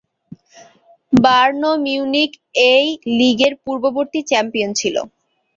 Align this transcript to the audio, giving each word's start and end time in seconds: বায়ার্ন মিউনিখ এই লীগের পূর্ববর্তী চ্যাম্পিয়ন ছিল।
বায়ার্ন 1.13 1.63
মিউনিখ 1.83 2.31
এই 2.71 2.85
লীগের 3.17 3.53
পূর্ববর্তী 3.63 4.19
চ্যাম্পিয়ন 4.29 4.71
ছিল। 4.79 4.95